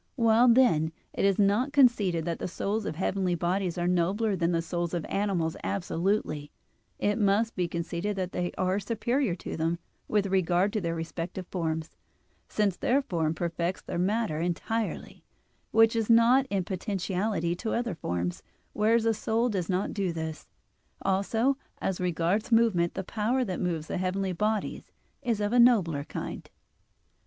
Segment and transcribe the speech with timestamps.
[0.15, 4.51] While, then, it is not conceded that the souls of heavenly bodies are nobler than
[4.51, 6.49] the souls of animals absolutely
[6.97, 9.77] it must be conceded that they are superior to them
[10.07, 11.95] with regard to their respective forms,
[12.47, 15.23] since their form perfects their matter entirely,
[15.69, 18.41] which is not in potentiality to other forms;
[18.73, 20.47] whereas a soul does not do this.
[21.03, 24.91] Also as regards movement the power that moves the heavenly bodies
[25.21, 26.49] is of a nobler kind.